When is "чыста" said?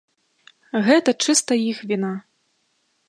1.25-1.59